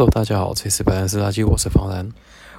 [0.00, 2.10] Hello，大家好，这里是白兰斯垃圾，我是方兰，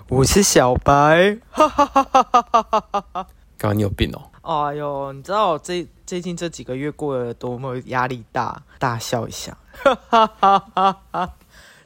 [0.10, 3.28] 我是小白，哈哈哈哈哈哈哈哈哈！
[3.58, 4.30] 刚刚你有病哦？
[4.44, 8.62] 哎呦，你知道我最最近这几个月过得多么压力大？
[8.78, 11.34] 大笑一下，哈哈哈哈哈！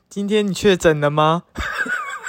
[0.09, 1.43] 今天你确诊了吗？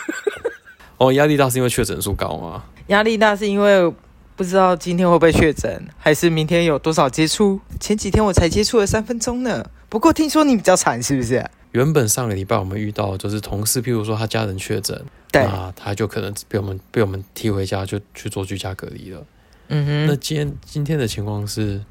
[0.98, 2.62] 哦，压力大是因为确诊数高吗？
[2.86, 3.93] 压力大是因为
[4.36, 7.61] 不知道今天会不会确诊，还是明天有多少接触？
[7.80, 9.68] 前几天我才接触了三分钟呢。
[9.88, 11.44] 不过听说你比较惨，是不是？
[11.76, 14.98] 原本上个礼拜我们遇到就是同事，譬如说他家人确诊，
[15.30, 19.22] 对，那他就可能被我们被我们踢回家，就去做居家隔离了。
[19.68, 20.07] 嗯哼。
[20.07, 21.85] 那今天今天的情况是，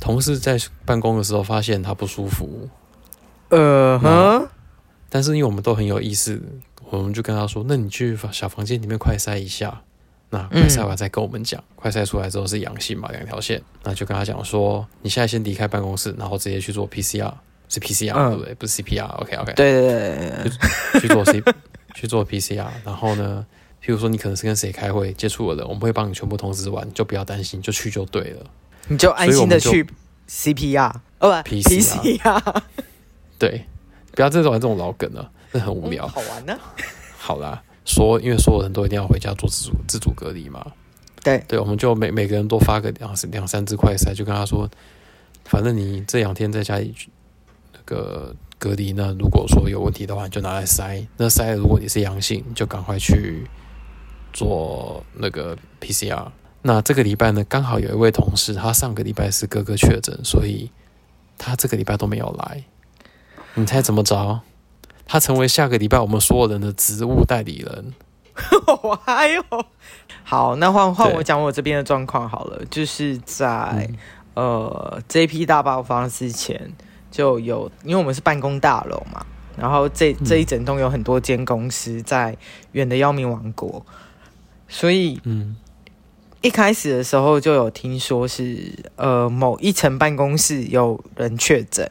[0.00, 2.68] 同事在办公的时候发现他不舒服，
[3.50, 4.48] 呃哼，
[5.08, 6.42] 但是因为我们都很有意思，
[6.90, 9.82] 我们就跟他说：“那你去小房间里面快筛一下。”
[10.32, 17.32] 那快筛完再跟我们讲，嗯、快筛出来之后是阳性嘛，两条线，那就跟他讲说：“你现在先离开办公室，然后直接去做 PCR。”
[17.70, 18.54] 是 PCR、嗯、对不对？
[18.56, 19.06] 不是 CPR。
[19.22, 19.52] OK。
[19.54, 19.88] 对对
[20.42, 21.42] 对，去做 C
[21.94, 23.46] 去做 PCR，然后呢，
[23.82, 28.44] 譬如说你可能是跟谁开会接触了人，我们会帮你全部通知完，就不要担心，就去就对了。
[28.88, 29.86] 你就安心的去
[30.28, 32.62] CPR 哦不 PCR。
[33.38, 33.66] 对，
[34.12, 36.06] 不要再玩这种老梗了，那很无聊。
[36.06, 36.58] 嗯、好玩呢。
[37.18, 40.64] 好啦，说因为所有人都一定要回家做自主自主隔离嘛。
[41.22, 44.68] 对对，我们就每每个人都发个两两三支快筛，就跟他说，
[45.44, 46.94] 反正你这两天在家里。
[47.84, 51.06] 个隔离呢，如果说有问题的话，你就拿来筛。
[51.16, 53.46] 那筛，如果你是阳性，就赶快去
[54.32, 56.26] 做那个 PCR。
[56.62, 60.70] 那这个礼拜呢，刚好有一位同事，他上个礼拜是哥哥确诊，所以
[61.38, 62.64] 他这个礼拜都没有来。
[63.54, 64.40] 你猜怎么着？
[65.06, 67.94] 他成为下个礼拜我们所有人的职务代理人。
[69.06, 69.42] 哎呦
[70.22, 73.88] 好，那换换我讲我这边的状况好了，就是在、
[74.34, 76.72] 嗯、呃这批大爆发之前。
[77.10, 79.26] 就有，因为我们是办公大楼嘛，
[79.56, 82.36] 然后这这一整栋有很多间公司在
[82.72, 83.84] 远的要命王国，
[84.68, 85.56] 所以，嗯，
[86.40, 91.90] 一开始的时候就有听说是呃某一层办公室有人确诊，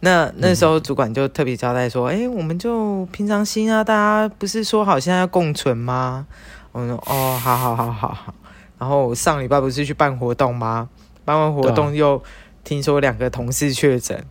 [0.00, 6.26] 那那时候主管就特别交代说，哎、嗯欸，我们就平常心啊，大家不是说好现在要共存吗？
[6.72, 8.34] 我说哦，好好好好好，
[8.78, 10.88] 然后上礼拜不是去办活动吗？
[11.24, 12.20] 办完活动又。
[12.68, 14.22] 听说两个同事确诊，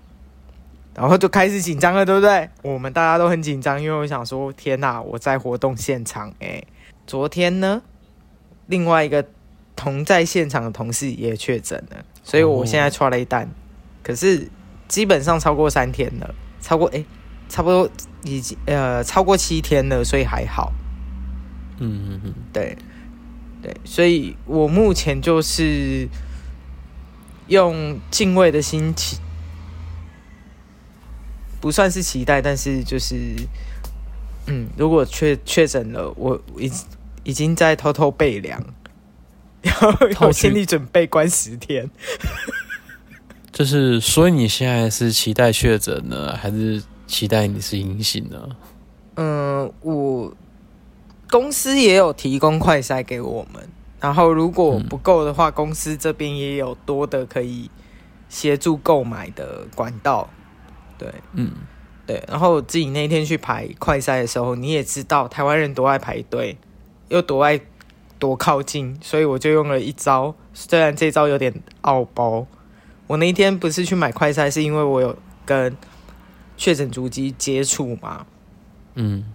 [0.93, 2.47] 然后就开始紧张了，对不对？
[2.61, 6.63] 我们大家都很紧张，因为我想说，天哪，我在活动现场哎。
[7.07, 7.81] 昨天呢，
[8.67, 9.25] 另外一个
[9.75, 13.49] 同在现场的同事也确诊了，所以我现在剉了一单。
[14.03, 14.47] 可是
[14.87, 17.03] 基本上超过三天了，超过哎，
[17.49, 17.89] 差不多
[18.23, 20.71] 已经呃超过七天了，所以还好。
[21.79, 22.77] 嗯嗯嗯，对
[23.63, 26.07] 对，所以我目前就是。
[27.47, 29.19] 用敬畏的心情，
[31.59, 33.35] 不算是期待，但是就是，
[34.47, 36.71] 嗯，如果确确诊了，我已
[37.23, 38.63] 已经在偷偷备粮，
[39.61, 39.91] 然后
[40.27, 41.89] 有心理准备关十天。
[43.51, 48.49] 就是，所以你现在是期待确诊呢，还是期待你是阴性呢？
[49.15, 50.31] 嗯，我
[51.29, 53.67] 公司也有提供快筛给我们。
[53.99, 57.69] 然后如果不够的话，嗯、公司这边也有多的可以
[58.29, 60.29] 协助购买的管道。
[60.99, 61.51] 对，嗯，
[62.05, 62.23] 对。
[62.27, 66.57] 然后我自己那天去排快筛的时候，你也知道台湾人多爱排队，
[67.09, 67.59] 又多爱
[68.19, 70.35] 多靠近，所以我就用了一招。
[70.53, 72.45] 虽然这招有点傲包，
[73.07, 75.75] 我那一天不是去买快筛，是因为我有跟
[76.55, 78.27] 确诊足迹接触嘛。
[78.93, 79.25] 嗯，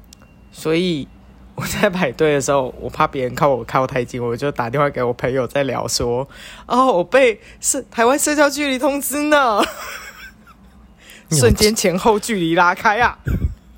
[0.52, 1.08] 所以。
[1.54, 6.26] 我在排队的时候，我怕别人靠我靠太近，我就打电话给我朋友在聊说
[6.66, 9.62] ：“哦，我被是台湾社交距离通知呢。
[11.30, 13.18] ”瞬间前后距离拉开啊！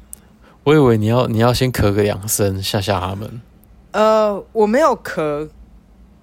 [0.64, 3.40] 我以为你要你要先咳个两声吓吓他们。
[3.92, 5.48] 呃，我没有咳，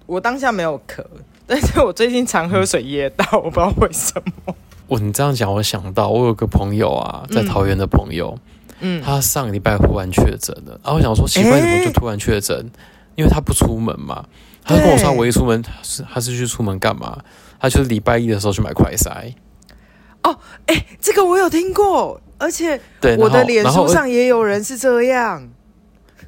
[0.06, 1.04] 我当下没有咳，
[1.46, 4.12] 但是我最近常喝水噎到，我不知道为什
[4.44, 4.54] 么。
[4.88, 8.34] 我你这样讲，我想到我有个朋友啊，在桃园的朋友。
[8.36, 8.38] 嗯
[8.84, 12.56] 嗯，他上个礼拜忽然确诊了，然后我想说奇怪，怎么就突然确诊？
[12.58, 12.66] 欸、
[13.14, 14.24] 因为他不出门嘛，
[14.64, 17.16] 他就跟我说，我一出门是他是去出门干嘛？
[17.60, 19.32] 他就是礼拜一的时候去买快筛。
[20.24, 20.36] 哦，
[20.66, 22.80] 哎、欸，这个我有听过，而且
[23.18, 25.48] 我的脸书上也有人是这样。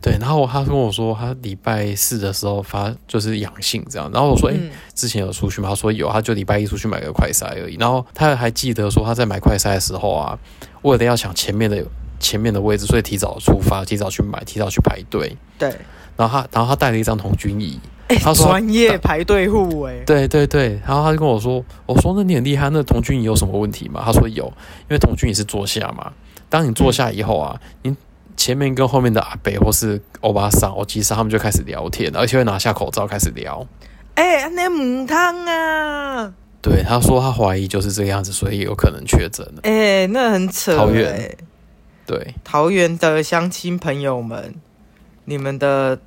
[0.01, 5.71] 对，然后他跟我说，他礼拜四的时候发就是阳性这样，然后我说，哎、欸，之前有出去吗？
[5.71, 7.77] 他说有，他就礼拜一出去买个快筛而已。
[7.81, 10.39] 然后他还记得说他在买快筛的时候啊，
[10.83, 11.85] 为了要抢前面的。
[12.25, 15.37] 前面的位置，所以提早出发，提早去买，提早去排队。
[15.59, 15.69] 对，
[16.17, 17.79] 然后他，然后他带了一张童军椅，
[18.09, 24.03] 欸、他说专业排队户哎，对对对，然后他就跟我说，我说那你很厉害，那童军椅有什么问题吗？
[24.03, 24.47] 他说有，
[24.89, 26.13] 因为童军椅是坐下嘛，
[26.49, 27.95] 当你坐下以后啊，你
[28.37, 33.67] 前面跟后面的阿伯或是欧巴桑、欧吉桑他们就开始聊天，而且会拿下口罩开始聊。
[34.15, 36.33] 哎、欸，那母汤啊！
[36.63, 39.61] 对，他说他怀疑就是这个样子，所以有可能确诊了。
[39.65, 40.77] 哎、欸，那很扯。
[40.77, 41.37] 桃园，
[42.07, 44.55] 对，桃园的乡亲朋友们，
[45.25, 45.99] 你们的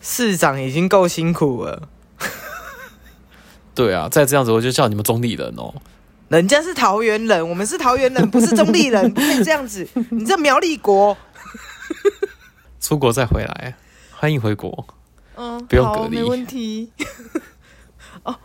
[0.00, 1.88] 市长已经够辛苦了。
[3.74, 5.74] 对啊，再这样子我就叫你们中立人哦。
[6.28, 9.86] 人家是桃园人，我们是桃园人，不是中立人，不可以这样子。
[10.10, 11.16] 你这苗栗国，
[12.80, 13.74] 出国再回来，
[14.12, 14.86] 欢迎回国。
[15.34, 16.92] 嗯，不用隔离，没问题。
[18.22, 18.36] 哦，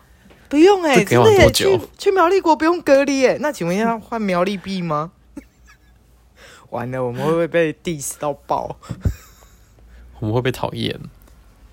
[0.50, 3.38] 不用哎、欸，真的耶，去去苗栗国不用隔离哎。
[3.39, 5.12] 那请问一下，换苗栗币吗？
[6.75, 8.77] 完了，我们会不会被 diss 到爆？
[10.19, 11.00] 我们会被讨厌。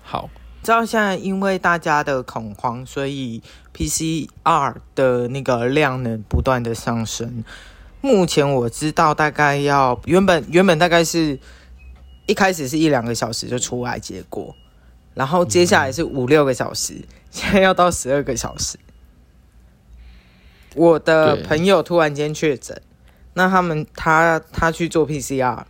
[0.01, 0.29] 好。
[0.63, 3.43] 知道现在因为大家的恐慌，所以
[3.75, 7.43] PCR 的那个量呢不断的上升。
[7.99, 11.37] 目前我知道大概要原本原本大概是
[12.27, 14.55] 一开始是一两个小时就出来结果，
[15.13, 18.79] 然后接下来是五六个小时，现在要到十二个小时。
[20.75, 22.81] 我的朋友突然间确诊，
[23.33, 25.63] 那他们他他去做 PCR。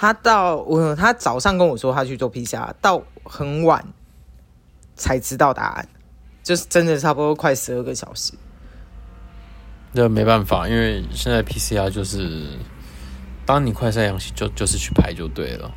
[0.00, 3.84] 他到我，他早上跟我说他去做 PCR，到很晚
[4.94, 5.88] 才知道答案，
[6.44, 8.34] 就是真的差不多快十二个小时。
[9.90, 12.46] 那没办法，因为现在 PCR 就是，
[13.44, 15.74] 当你快筛阳性就就是去排就对了。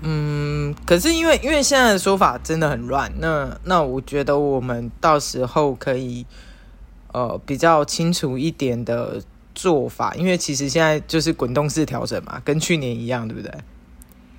[0.00, 6.26] 嗯，可是因为因为现在的说法真的很乱，那那我觉得我们到时候可以
[7.12, 9.22] 呃比较清楚一点的。
[9.54, 13.52] 做法，因为其实现在就是滚动式调整嘛，跟去年一样，对不对？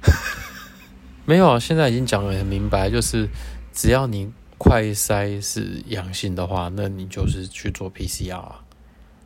[1.25, 3.30] 没有，现在已经讲的很明白，就是
[3.71, 8.44] 只要你快筛是阳性的话，那你就是去做 PCR。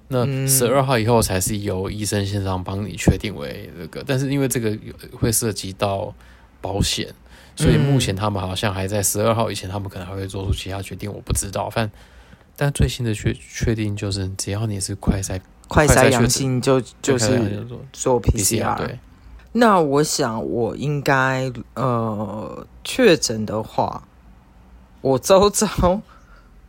[0.09, 4.77] 那十二号以后才是由医生线上帮你确定为那个，但是因为这个
[5.11, 6.13] 会涉及到
[6.61, 7.13] 保险，
[7.55, 11.69] 所以目前他们好像还在十二号以前，他们可能还会做出其他决定，我不知道。
[11.69, 11.91] 反
[12.55, 15.41] 但最新的确确定就是，只要你是快筛。
[15.67, 18.99] 快筛阳性就就是做 PCR，对。
[19.53, 24.03] 那我想我应该呃确诊的话，
[25.01, 26.01] 我周遭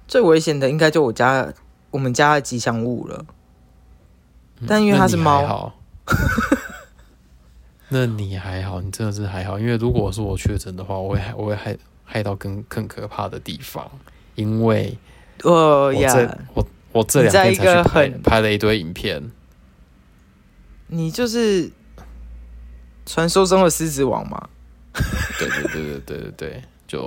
[0.06, 1.53] 最危险的应该就我家
[1.91, 3.25] 我们家的吉祥物了。
[4.67, 5.73] 但因为它是猫，
[7.89, 9.59] 那你还好，你真的是还好。
[9.59, 13.89] 因为如果是我确诊的话，我会害我会害害到更更可怕的地方，
[14.35, 14.97] 因为
[15.43, 16.67] 哦呀我。
[16.93, 19.31] 我这两天才去拍拍了一堆影片。
[20.88, 21.70] 你就是
[23.05, 24.49] 传说中的狮子王吗？
[25.38, 27.00] 对对对对对对对，就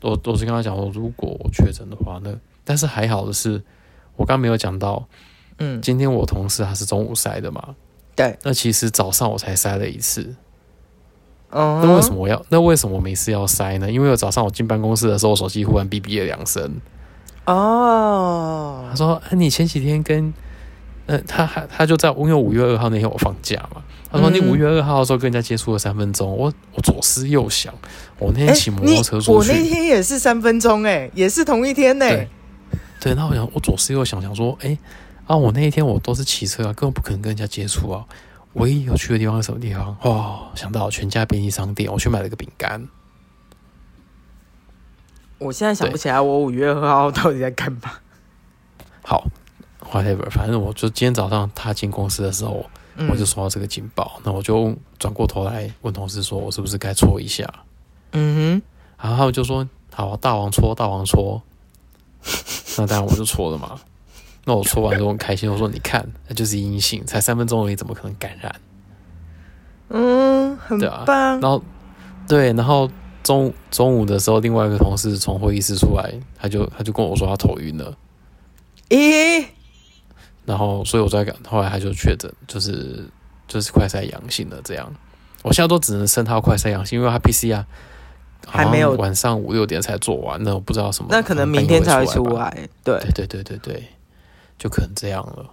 [0.00, 2.34] 我我是跟他讲说，如果我确诊的话，那
[2.64, 3.62] 但是还好的是，
[4.16, 5.08] 我刚没有讲到，
[5.58, 7.76] 嗯，今天我同事他是中午筛的嘛，
[8.14, 10.34] 对，那其实早上我才筛了一次。
[11.50, 12.44] 哦，那为什么我要？
[12.50, 13.90] 那为什么我没事要塞呢？
[13.90, 16.80] 因为我早上我进办公室的时候，我手机忽然哔哔了两声。
[17.52, 20.32] 哦，他说：“哎，你前几天跟，
[21.06, 23.82] 呃，他还他就在，因为五月二号那天我放假嘛。
[24.10, 27.72] 他说你五月二号的时候跟人家接触了三分钟，我我左思右想，
[28.18, 32.06] 我那天骑摩托车出去，我那天也是三分钟，哎，也是同一天呢。
[33.00, 34.76] 对，那我想我左思右想想说，哎，
[35.26, 38.04] 啊，我那一天我都是骑车啊，根本不可能跟人家接触啊。
[38.54, 39.96] 唯一有去的地方是什么地方？
[40.02, 42.86] 哦，想到全家便利商店，我去买了个饼干。”
[45.38, 47.92] 我现在想不起来我五月二号到底在干嘛。
[49.02, 49.24] 好
[49.90, 52.66] ，whatever，反正我就今天早上踏进公司的时候，
[52.96, 57.48] 嗯、我就收到这个警报，那我就转过头来问同事说：“我是不是该搓一下？”
[58.12, 58.62] 嗯哼，
[59.00, 61.40] 然后他们就说：“好，大王搓，大王搓。”
[62.76, 63.78] 那当然我就搓了嘛。
[64.44, 68.54] 那我搓完之后很开心，我说：“你看，那就是阴性，才三分钟而已，怎么可能感染？”
[69.90, 71.16] 嗯，很棒。
[71.16, 71.62] 啊、然后，
[72.26, 72.90] 对，然后。
[73.28, 77.94] 中中午的时候，另外一个同事从会议室出来，他就他就跟我说他头晕了，
[78.88, 79.44] 咦？
[80.46, 83.04] 然后所以我在赶，后来他就确诊，就是
[83.46, 84.58] 就是快筛阳性了。
[84.64, 84.90] 这样，
[85.42, 87.62] 我现在都只能升他快筛阳性，因为他 PCR
[88.46, 92.66] 还没有晚上五六点才做完，那我不知道什么，那可能明天才会出来。
[92.82, 93.88] 对对对对对对，
[94.58, 95.44] 就可能这样了。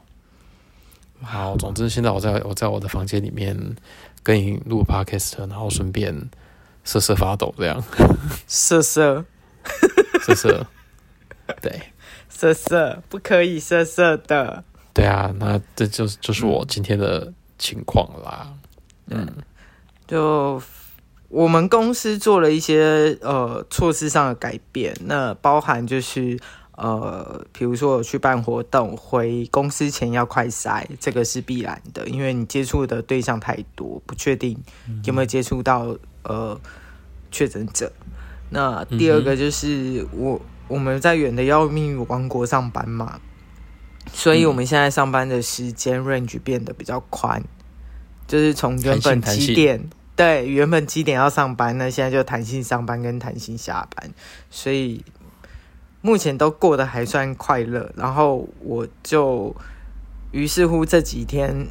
[1.21, 3.75] 好，总之现在我在我在我的房间里面
[4.23, 6.15] 跟你录 Podcast，然后顺便。
[6.85, 7.83] 瑟瑟发抖，这样，
[8.47, 9.25] 瑟瑟，
[10.21, 10.65] 瑟瑟，
[11.61, 11.91] 对，
[12.29, 14.63] 瑟瑟不可以瑟瑟的，
[14.93, 18.53] 对啊，那这就是就是我今天的情况啦。
[19.07, 19.27] 嗯，
[20.07, 20.61] 就
[21.29, 26.39] 我们公司做了一些呃措施上的改变，那包含就是
[26.77, 34.57] 呃，比如说我去办活动，回公司前要快筛，这个是必然的，因为你接触的对象太多，不确定
[35.03, 36.59] 有没有接触到呃
[37.31, 37.91] 确诊者。
[38.49, 43.19] 那第二个就是我我们在远的要命王国上班嘛，
[44.13, 47.41] 所以我们现在上班的时间 range 变得比较宽，
[48.27, 54.11] 就是从原本几点，对，原本几点要上班，那现在就弹性上班跟弹性下班，
[54.49, 55.03] 所以
[56.05, 57.91] 目前都过得还算快乐。
[57.97, 59.55] 然后我就
[60.31, 61.67] 于是乎这几天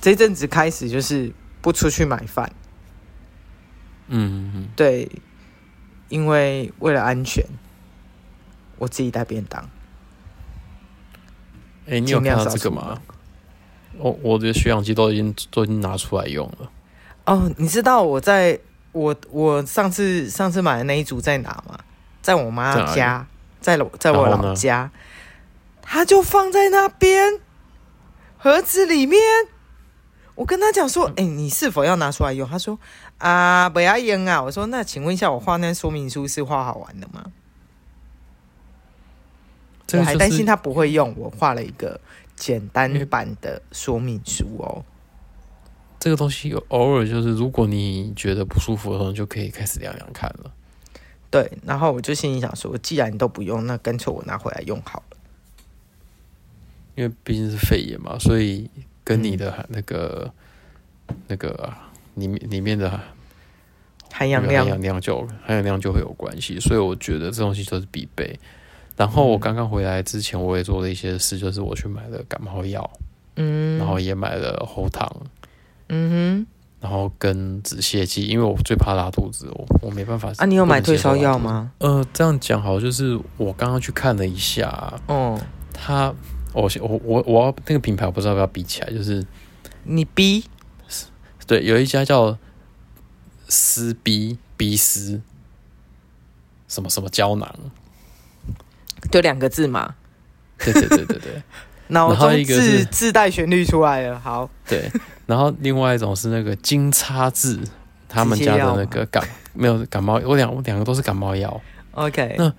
[0.00, 2.50] 这阵子开始就是不出去买饭，
[4.08, 5.08] 嗯嗯，对。
[6.08, 7.44] 因为为了安全，
[8.78, 9.62] 我自己带便当。
[11.84, 12.98] 哎、欸，你有看到这个吗？
[13.98, 16.72] 我我的血氧机都已经都已经拿出来用了。
[17.26, 18.58] 哦，你知道我在
[18.92, 21.78] 我我上次上次买的那一组在哪吗？
[22.22, 23.26] 在我妈家，
[23.60, 24.90] 在在，在我老家，
[25.82, 27.40] 他就放在那边
[28.36, 29.20] 盒子里面。
[30.34, 32.78] 我跟他讲说：“哎、欸，你是否要拿出来用？”他说。
[33.18, 34.40] 啊，不要用啊！
[34.40, 37.32] 我说，那请问一下，我画那说明书是画好玩的吗？
[39.92, 42.00] 我还担心他不会用，我画了一个
[42.36, 44.84] 简单版的说明书哦。
[45.98, 50.52] 这个东西偶尔就是，如果你觉得不舒服的时候，就可以开始量量看了。
[51.30, 55.16] 对，然后我就心里想说，既然你都不用，那干脆我拿回来用好了。
[56.94, 58.70] 因为毕竟是肺炎嘛，所以
[59.04, 60.32] 跟你的那个、
[61.08, 61.72] 嗯、那个。
[62.14, 63.00] 里面里面的
[64.10, 68.36] 含氧量，含氧量就含氧量就会有关系，所以我觉得这东西都是必备。
[68.96, 72.90] 然后我刚刚回来之前，我也做了一些事，就是我去买了感冒药，
[73.36, 75.08] 嗯，然后也买了喉糖，
[75.90, 76.46] 嗯哼，
[76.80, 80.32] 然后跟止泻剂，因为我最怕拉肚子，我我没办法。
[80.36, 81.72] 啊，你有买退烧药吗？
[81.78, 85.40] 呃，这样讲好，就是我刚刚去看了一下，嗯，
[85.72, 86.14] 它，
[86.52, 89.26] 我我我我要那个品牌，我不知道要不要比起来，就是
[89.84, 90.44] 你逼。
[91.46, 92.36] 对，有一家叫
[93.48, 95.22] 斯 B B 斯，
[96.68, 97.50] 什么什么胶囊，
[99.10, 99.94] 就两个字嘛。
[100.58, 101.42] 对对对对对，
[101.88, 104.20] 脑中自自带旋律出来了。
[104.20, 104.90] 好，对，
[105.28, 107.60] 然后另外一种是那个金叉字，
[108.08, 111.60] 他们家的那个感没有感冒，我两我两个都是感冒药。
[111.90, 112.50] OK，那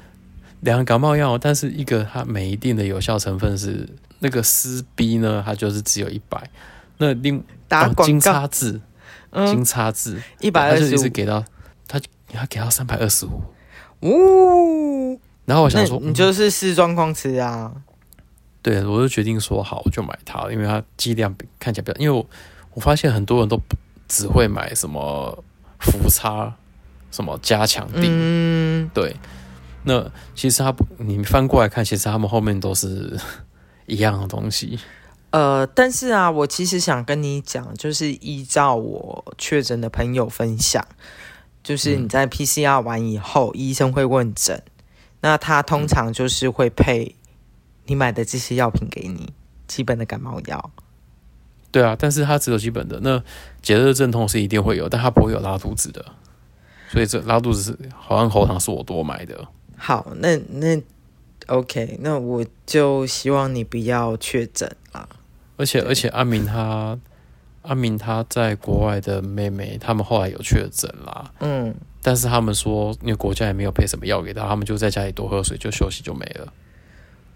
[0.59, 6.47] 两个感冒药，但是一个它每一定的有效成分是那个斯 B 呢，它就是只有一百。
[6.99, 8.81] 那另打广告、哦、金叉字，
[9.31, 11.43] 嗯、金叉字一百二十五，是给到
[11.87, 11.99] 他，
[12.31, 13.41] 他给到三百二十五，
[14.01, 15.19] 呜。
[15.45, 17.73] 然后我想说，你就是试状况吃啊。
[18.61, 22.23] 对，我就决定说好，我就买它，因为它剂量看起来比较，因为我
[22.73, 23.59] 我发现很多人都
[24.07, 25.43] 只会买什么
[25.79, 26.53] 氟差，
[27.11, 29.15] 什么加强錠，嗯，对。
[29.83, 33.17] 那其实他不，你翻过来看，其实他们后面都是
[33.87, 34.77] 一样的东西。
[35.31, 40.85] 呃，但是啊，我其实想跟你讲，就是依照我确诊的朋友分享，
[41.63, 44.61] 就是你在 PCR 完以后，嗯、医生会问诊，
[45.21, 47.15] 那他通常就是会配
[47.85, 49.31] 你买的这些药品给你，
[49.67, 50.71] 基本的感冒药。
[51.71, 53.21] 对啊，但是它只有基本的，那
[53.61, 56.03] 解热镇痛是一定会有，但它不会有拉肚子的，
[56.89, 59.47] 所以这拉肚子是好像喉糖是我多买的。
[59.77, 60.81] 好，那那
[61.47, 65.07] OK，那我就希望你不要确诊啊。
[65.57, 66.97] 而且而且，阿明他
[67.63, 71.31] 阿明他在国外的妹妹，他们后来有确诊啦。
[71.39, 76.53] 嗯，但是他们说，因为国家也没有配什么药给他，他们就在家里多喝水，就休息就没了。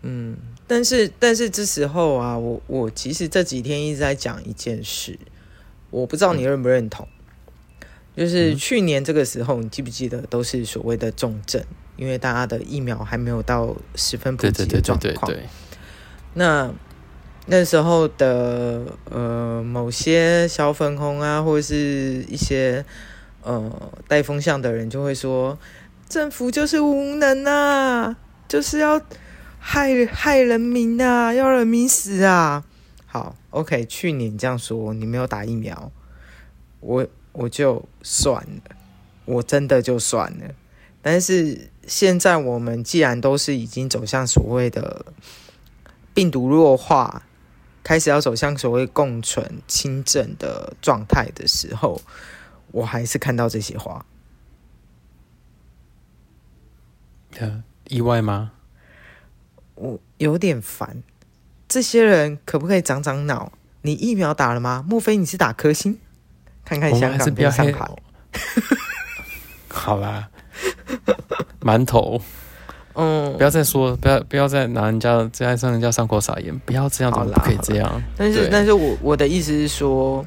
[0.03, 5.19] 嗯，但是但是这时候啊，我我其实这几天一直在讲一件事，
[5.89, 7.07] 我不知道你认不认同，
[7.81, 11.63] 嗯、就是去年这个时候，你记不记得都是所谓的重症，
[11.97, 15.31] 因为大家的疫苗还没有到十分普及的状况。
[16.33, 16.73] 那
[17.45, 22.83] 那时候的呃某些小粉红啊，或者是一些
[23.43, 25.59] 呃带风向的人就会说，
[26.07, 28.15] 政府就是无能啊，
[28.47, 28.99] 就是要
[29.63, 32.65] 害害人民啊，要人民死啊。
[33.05, 35.91] 好，OK，去年这样说，你没有打疫苗，
[36.81, 38.75] 我我就算了，
[39.25, 40.53] 我真的就算了。
[41.01, 45.05] 但是现在我们既然都是已经走向所谓的
[46.13, 47.23] 病毒弱化。
[47.85, 52.01] 开始要走向所谓共存轻症的状态的时候，
[52.71, 54.05] 我还是看到这些话。
[57.89, 58.53] 意外吗？
[59.75, 61.03] 我有点烦。
[61.67, 63.51] 这些人可不可以长长脑？
[63.81, 64.85] 你疫苗打了吗？
[64.87, 65.97] 莫非你是打科兴？
[66.63, 67.91] 看看香港跟上海。
[69.67, 70.29] 好啦，
[71.61, 72.21] 馒头。
[72.95, 78.01] 嗯，不要再说，不要不要再拿人家在上人家伤口撒盐，不要这样，怎么不可以这样？
[78.15, 80.23] 但是，但是我我的意思是说，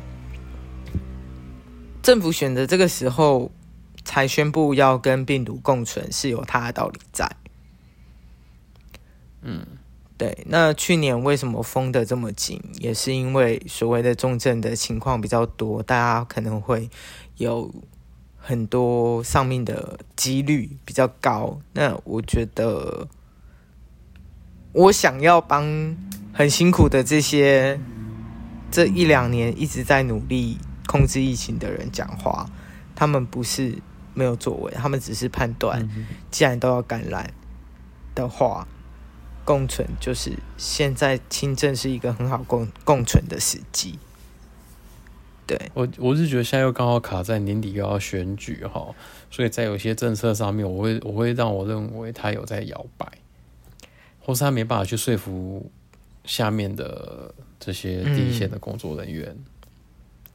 [2.02, 3.50] 政府选择这个时候
[4.04, 7.30] 才宣布要跟病毒共存，是有它的道理在。
[9.46, 9.66] 嗯，
[10.18, 10.44] 对。
[10.46, 16.90] 那去年为什么封的这么紧，也是因为所谓的重症的情况比较多，大家可能会
[17.38, 17.72] 有。
[18.48, 23.08] 很多上面的几率比较高，那我觉得
[24.70, 25.96] 我想要帮
[26.32, 27.80] 很辛苦的这些
[28.70, 32.48] 这一两年一直在努力控制疫情的人讲话，
[32.94, 33.82] 他们不是
[34.14, 35.90] 没有作为，他们只是判断，
[36.30, 37.28] 既然都要感染
[38.14, 38.68] 的话，
[39.46, 43.98] 共存就是现在清政是一个很好共共存的时机。
[45.46, 48.92] 对，我我是觉得现在又刚好卡在年底又要选举哈，
[49.30, 53.06] 所以在有些政策上面，我会我会让我认为他有在摇摆，
[54.20, 55.70] 或是他没办法去说服
[56.24, 59.28] 下面的这些第一线的工作人员。
[59.28, 59.44] 嗯、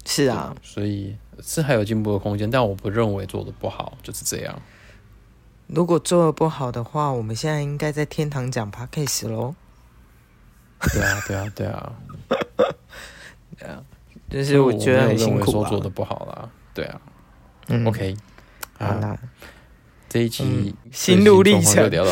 [0.05, 4.61] 是啊，所以是还有进步的空间，但我不认为做的不好，就是这样。
[5.73, 9.55] 如果做的不好的话，我们现在应该在天堂讲 Podcast 喽。
[10.93, 11.93] 对啊，对啊，对啊，
[13.57, 13.83] 对啊。
[14.29, 17.01] 就是我觉得很辛苦啊，做的不好啦，对啊，
[17.67, 18.15] 嗯，OK，
[18.77, 19.17] 好啦，
[20.09, 22.11] 这一期心路历程聊到，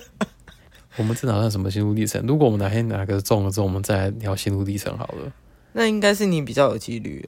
[0.96, 2.24] 我们这打算什么心路历程？
[2.26, 5.32] 如果我们哪天哪个中了之后，我们再来聊心路历程好了。
[5.72, 7.26] 那应该是你比较有几率，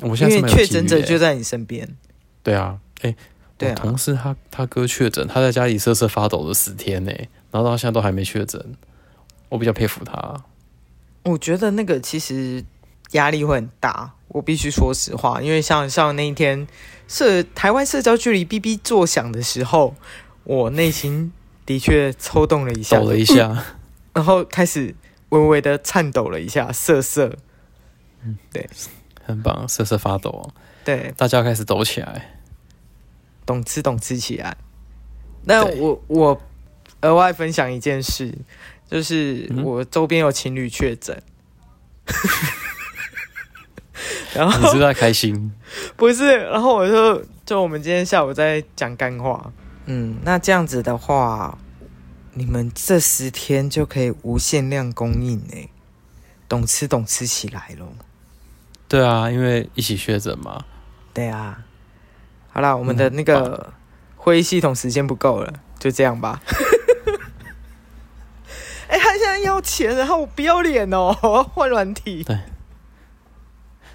[0.00, 1.88] 我现在因为确诊者就在你身边。
[2.42, 3.14] 对啊，哎，
[3.62, 7.12] 对啊，同事他他哥确诊，他在家里瑟瑟发抖了十天呢，
[7.50, 8.74] 然后到现在都还没确诊，
[9.48, 10.44] 我比较佩服他。
[11.24, 12.64] 我觉得那个其实。
[13.12, 16.66] 压力会很大，我必须说实话，因为像像那一天
[17.06, 19.94] 社台湾社交距离哔哔作响的时候，
[20.44, 21.30] 我内心
[21.66, 23.58] 的确抽动了一下，抖了一下，嗯，
[24.16, 24.94] 然后开始
[25.28, 27.36] 微微的颤抖了一下，瑟瑟，
[28.24, 28.66] 嗯，对，
[29.22, 30.50] 很棒，瑟瑟发抖，
[30.82, 32.31] 对，大家开始抖起来，
[33.44, 34.56] 懂吃懂吃起来。
[35.44, 36.40] 那我我
[37.00, 38.32] 额外分享一件事，
[38.88, 41.20] 就是我周边有情侣确诊。
[42.06, 42.12] 嗯
[44.34, 45.52] 然后你是在开心？
[45.94, 49.52] 不是，然后我就就我们今天下午在讲干话。
[49.86, 51.58] 嗯，那这样子的话，
[52.32, 55.68] 你们这十天就可以无限量供应哎，
[56.48, 57.92] 懂吃懂吃起来咯。
[58.88, 60.64] 对啊，因为一起确诊嘛。
[61.12, 61.62] 对啊。
[62.52, 63.72] 好啦，我们的那个
[64.16, 66.40] 会议系统时间不够了，就这样吧。
[68.88, 72.22] 哎、欸，他现在要钱，然后我不要脸哦，我 要换软体。
[72.22, 72.38] 对。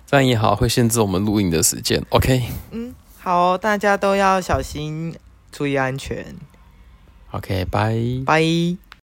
[0.07, 2.01] 这样也好，会限制我们录音的时间。
[2.09, 5.13] OK，嗯，好，大家都要小心，
[5.51, 6.33] 注意安全。
[7.31, 7.93] OK，拜
[8.25, 8.86] 拜。